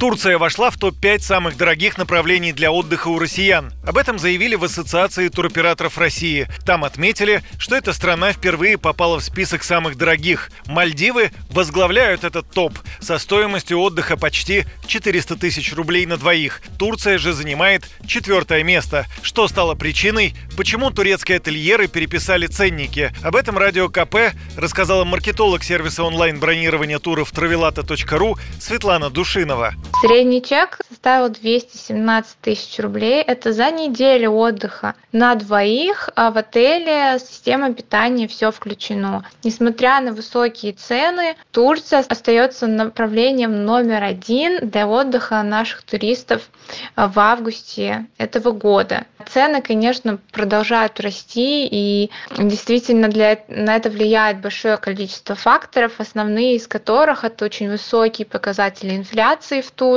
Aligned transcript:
Турция 0.00 0.38
вошла 0.38 0.70
в 0.70 0.78
топ-5 0.78 1.18
самых 1.18 1.58
дорогих 1.58 1.98
направлений 1.98 2.54
для 2.54 2.72
отдыха 2.72 3.08
у 3.08 3.18
россиян. 3.18 3.70
Об 3.86 3.98
этом 3.98 4.18
заявили 4.18 4.54
в 4.54 4.64
Ассоциации 4.64 5.28
туроператоров 5.28 5.98
России. 5.98 6.48
Там 6.64 6.84
отметили, 6.84 7.42
что 7.58 7.76
эта 7.76 7.92
страна 7.92 8.32
впервые 8.32 8.78
попала 8.78 9.20
в 9.20 9.22
список 9.22 9.62
самых 9.62 9.98
дорогих. 9.98 10.50
Мальдивы 10.64 11.32
возглавляют 11.50 12.24
этот 12.24 12.50
топ 12.50 12.78
со 13.00 13.18
стоимостью 13.18 13.78
отдыха 13.78 14.16
почти 14.16 14.64
400 14.86 15.36
тысяч 15.36 15.74
рублей 15.74 16.06
на 16.06 16.16
двоих. 16.16 16.62
Турция 16.78 17.18
же 17.18 17.34
занимает 17.34 17.86
четвертое 18.06 18.64
место. 18.64 19.04
Что 19.20 19.48
стало 19.48 19.74
причиной? 19.74 20.34
Почему 20.56 20.90
турецкие 20.90 21.36
ательеры 21.36 21.88
переписали 21.88 22.46
ценники? 22.46 23.12
Об 23.22 23.36
этом 23.36 23.58
радио 23.58 23.90
КП 23.90 24.34
рассказала 24.56 25.04
маркетолог 25.04 25.62
сервиса 25.62 26.04
онлайн-бронирования 26.04 26.98
туров 26.98 27.34
travelata.ru 27.34 28.38
Светлана 28.58 29.10
Душинова. 29.10 29.74
Средний 30.00 30.40
чек 30.40 30.78
составил 30.88 31.28
217 31.28 32.38
тысяч 32.40 32.78
рублей. 32.78 33.20
Это 33.20 33.52
за 33.52 33.70
неделю 33.70 34.30
отдыха 34.30 34.94
на 35.12 35.34
двоих, 35.34 36.08
а 36.16 36.30
в 36.30 36.38
отеле 36.38 37.18
система 37.18 37.74
питания 37.74 38.26
все 38.26 38.50
включено. 38.50 39.26
Несмотря 39.44 40.00
на 40.00 40.14
высокие 40.14 40.72
цены, 40.72 41.36
Турция 41.50 41.98
остается 42.08 42.66
направлением 42.66 43.66
номер 43.66 44.02
один 44.02 44.70
для 44.70 44.88
отдыха 44.88 45.42
наших 45.42 45.82
туристов 45.82 46.48
в 46.96 47.18
августе 47.18 48.06
этого 48.16 48.52
года. 48.52 49.04
Цены, 49.28 49.60
конечно, 49.60 50.18
продолжают 50.32 50.98
расти, 51.00 51.68
и 51.70 52.10
действительно 52.38 53.08
для, 53.08 53.40
на 53.48 53.76
это 53.76 53.90
влияет 53.90 54.40
большое 54.40 54.78
количество 54.78 55.34
факторов, 55.34 55.92
основные 55.98 56.56
из 56.56 56.66
которых 56.66 57.22
это 57.24 57.44
очень 57.44 57.68
высокие 57.70 58.26
показатели 58.26 58.96
инфляции 58.96 59.60
в 59.60 59.70
Турции, 59.70 59.89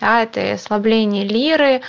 да, 0.00 0.22
это 0.22 0.52
ослабление 0.52 1.24
лиры, 1.24 1.80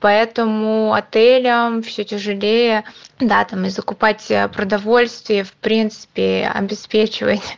поэтому 0.00 0.92
отелям 0.92 1.82
все 1.82 2.04
тяжелее, 2.04 2.84
да, 3.18 3.44
там 3.44 3.64
и 3.64 3.68
закупать 3.68 4.30
продовольствие, 4.52 5.44
в 5.44 5.52
принципе, 5.54 6.50
обеспечивать 6.54 7.56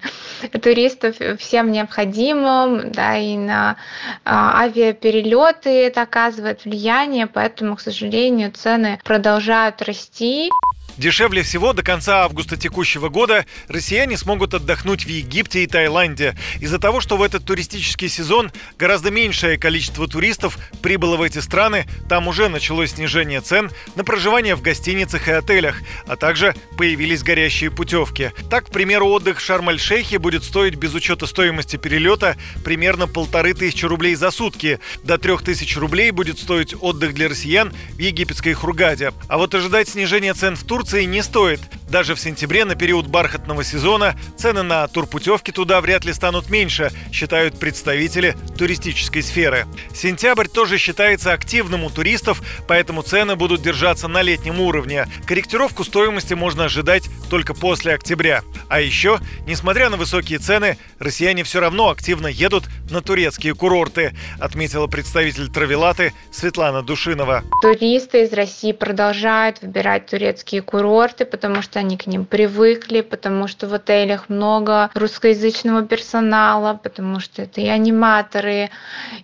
туристов 0.62 1.16
всем 1.38 1.72
необходимым, 1.72 2.92
да, 2.92 3.16
и 3.16 3.36
на 3.36 3.76
а, 4.24 4.62
авиаперелеты 4.62 5.70
это 5.70 6.02
оказывает 6.02 6.64
влияние, 6.64 7.26
поэтому, 7.26 7.76
к 7.76 7.80
сожалению, 7.80 8.52
цены 8.52 8.98
продолжают 9.04 9.82
расти. 9.82 10.50
Дешевле 10.96 11.42
всего 11.42 11.74
до 11.74 11.82
конца 11.82 12.24
августа 12.24 12.56
текущего 12.56 13.10
года 13.10 13.44
россияне 13.68 14.16
смогут 14.16 14.54
отдохнуть 14.54 15.04
в 15.04 15.08
Египте 15.08 15.62
и 15.62 15.66
Таиланде 15.66 16.36
из-за 16.58 16.78
того, 16.78 17.02
что 17.02 17.18
в 17.18 17.22
этот 17.22 17.44
туристический 17.44 18.08
сезон 18.08 18.50
гораздо 18.78 19.10
меньшее 19.10 19.58
количество 19.58 20.08
туристов 20.08 20.58
прибыло 20.80 21.18
в 21.18 21.22
эти 21.22 21.38
страны, 21.38 21.86
там 22.08 22.28
уже 22.28 22.48
началось 22.48 22.92
снижение 22.92 23.42
цен 23.42 23.70
на 23.94 24.04
проживание 24.04 24.54
в 24.54 24.62
гостиницах 24.62 25.28
и 25.28 25.32
отелях, 25.32 25.82
а 26.06 26.16
также 26.16 26.54
появились 26.78 27.22
горящие 27.22 27.70
путевки. 27.70 28.32
Так, 28.48 28.66
к 28.66 28.70
примеру, 28.70 29.08
отдых 29.08 29.38
в 29.38 29.44
Шарм-эль-Шейхе 29.44 30.18
будет 30.18 30.44
стоить 30.44 30.76
без 30.76 30.94
учета 30.94 31.26
стоимости 31.26 31.76
перелета 31.76 32.36
примерно 32.64 33.06
полторы 33.06 33.52
тысячи 33.52 33.84
рублей 33.84 34.14
за 34.14 34.30
сутки. 34.30 34.80
До 35.04 35.18
трех 35.18 35.42
тысяч 35.42 35.76
рублей 35.76 36.10
будет 36.10 36.38
стоить 36.38 36.74
отдых 36.80 37.12
для 37.12 37.28
россиян 37.28 37.74
в 37.90 37.98
египетской 37.98 38.54
Хургаде. 38.54 39.12
А 39.28 39.36
вот 39.36 39.54
ожидать 39.54 39.90
снижения 39.90 40.32
цен 40.32 40.56
в 40.56 40.64
Турции 40.64 40.85
Турции 40.86 41.04
не 41.04 41.20
стоит. 41.20 41.58
Даже 41.88 42.14
в 42.14 42.20
сентябре 42.20 42.64
на 42.64 42.74
период 42.74 43.06
бархатного 43.06 43.62
сезона 43.62 44.16
цены 44.36 44.62
на 44.62 44.86
турпутевки 44.88 45.52
туда 45.52 45.80
вряд 45.80 46.04
ли 46.04 46.12
станут 46.12 46.50
меньше, 46.50 46.90
считают 47.12 47.58
представители 47.58 48.34
туристической 48.58 49.22
сферы. 49.22 49.66
Сентябрь 49.94 50.48
тоже 50.48 50.78
считается 50.78 51.32
активным 51.32 51.84
у 51.84 51.90
туристов, 51.90 52.42
поэтому 52.66 53.02
цены 53.02 53.36
будут 53.36 53.62
держаться 53.62 54.08
на 54.08 54.22
летнем 54.22 54.60
уровне. 54.60 55.06
Корректировку 55.26 55.84
стоимости 55.84 56.34
можно 56.34 56.64
ожидать 56.64 57.04
только 57.30 57.54
после 57.54 57.94
октября. 57.94 58.42
А 58.68 58.80
еще, 58.80 59.20
несмотря 59.46 59.88
на 59.90 59.96
высокие 59.96 60.38
цены, 60.38 60.78
россияне 60.98 61.44
все 61.44 61.60
равно 61.60 61.90
активно 61.90 62.26
едут 62.26 62.64
на 62.90 63.00
турецкие 63.00 63.54
курорты, 63.54 64.14
отметила 64.40 64.86
представитель 64.86 65.48
Травелаты 65.48 66.12
Светлана 66.32 66.82
Душинова. 66.82 67.44
Туристы 67.62 68.22
из 68.22 68.32
России 68.32 68.72
продолжают 68.72 69.62
выбирать 69.62 70.06
турецкие 70.06 70.62
курорты, 70.62 71.24
потому 71.24 71.62
что 71.62 71.75
они 71.76 71.96
к 71.96 72.06
ним 72.06 72.24
привыкли, 72.24 73.00
потому 73.00 73.48
что 73.48 73.66
в 73.68 73.74
отелях 73.74 74.28
много 74.28 74.90
русскоязычного 74.94 75.82
персонала, 75.82 76.78
потому 76.82 77.20
что 77.20 77.42
это 77.42 77.60
и 77.60 77.68
аниматоры, 77.68 78.70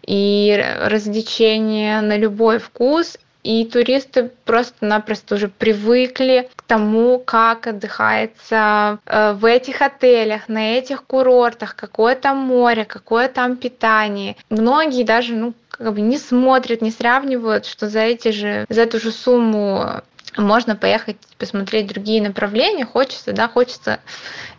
и 0.07 0.63
развлечения 0.85 2.01
на 2.01 2.17
любой 2.17 2.59
вкус. 2.59 3.19
И 3.43 3.65
туристы 3.65 4.31
просто-напросто 4.45 5.35
уже 5.35 5.49
привыкли 5.49 6.49
к 6.55 6.63
тому, 6.63 7.19
как 7.19 7.67
отдыхается 7.67 9.01
э, 9.05 9.33
в 9.33 9.45
этих 9.45 9.83
отелях, 9.83 10.49
на 10.49 10.79
этих 10.79 11.03
курортах, 11.05 11.75
какое 11.75 12.15
там 12.15 12.39
море, 12.39 12.85
какое 12.85 13.29
там 13.29 13.57
питание. 13.57 14.37
Многие 14.49 15.03
даже 15.03 15.35
ну, 15.35 15.55
как 15.71 15.95
бы 15.95 16.01
не 16.01 16.19
смотрят, 16.19 16.83
не 16.83 16.93
сравнивают, 16.93 17.67
что 17.67 17.89
за 17.89 18.01
эти 18.01 18.29
же, 18.29 18.65
за 18.69 18.83
эту 18.83 19.01
же 19.01 19.11
сумму 19.11 20.03
можно 20.37 20.77
поехать 20.77 21.17
посмотреть 21.39 21.87
другие 21.87 22.23
направления. 22.23 22.85
Хочется, 22.85 23.33
да, 23.33 23.49
хочется 23.49 24.01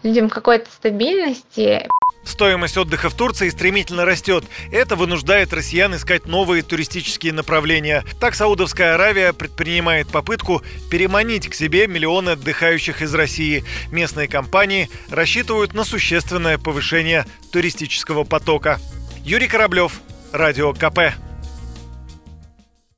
людям 0.03 0.29
какой-то 0.29 0.69
стабильности. 0.71 1.87
Стоимость 2.23 2.77
отдыха 2.77 3.09
в 3.09 3.15
Турции 3.15 3.49
стремительно 3.49 4.05
растет. 4.05 4.45
Это 4.71 4.95
вынуждает 4.95 5.51
россиян 5.51 5.93
искать 5.95 6.25
новые 6.25 6.63
туристические 6.63 7.33
направления. 7.33 8.03
Так 8.19 8.35
Саудовская 8.35 8.95
Аравия 8.95 9.33
предпринимает 9.33 10.07
попытку 10.07 10.61
переманить 10.89 11.49
к 11.49 11.53
себе 11.53 11.87
миллионы 11.87 12.31
отдыхающих 12.31 13.01
из 13.01 13.13
России. 13.13 13.65
Местные 13.91 14.27
компании 14.27 14.89
рассчитывают 15.09 15.73
на 15.73 15.83
существенное 15.83 16.57
повышение 16.57 17.25
туристического 17.51 18.23
потока. 18.23 18.79
Юрий 19.25 19.47
Кораблев, 19.47 19.99
Радио 20.31 20.73
КП. 20.73 21.13